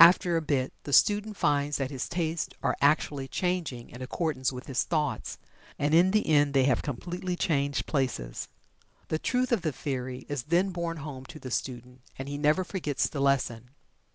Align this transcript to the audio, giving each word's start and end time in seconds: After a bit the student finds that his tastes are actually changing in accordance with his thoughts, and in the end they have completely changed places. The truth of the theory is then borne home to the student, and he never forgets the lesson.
After 0.00 0.38
a 0.38 0.40
bit 0.40 0.72
the 0.84 0.94
student 0.94 1.36
finds 1.36 1.76
that 1.76 1.90
his 1.90 2.08
tastes 2.08 2.48
are 2.62 2.74
actually 2.80 3.28
changing 3.28 3.90
in 3.90 4.00
accordance 4.00 4.50
with 4.50 4.64
his 4.66 4.82
thoughts, 4.82 5.36
and 5.78 5.92
in 5.92 6.12
the 6.12 6.26
end 6.26 6.54
they 6.54 6.64
have 6.64 6.80
completely 6.80 7.36
changed 7.36 7.84
places. 7.84 8.48
The 9.08 9.18
truth 9.18 9.52
of 9.52 9.60
the 9.60 9.72
theory 9.72 10.24
is 10.26 10.44
then 10.44 10.70
borne 10.70 10.96
home 10.96 11.26
to 11.26 11.38
the 11.38 11.50
student, 11.50 12.00
and 12.18 12.30
he 12.30 12.38
never 12.38 12.64
forgets 12.64 13.10
the 13.10 13.20
lesson. 13.20 13.72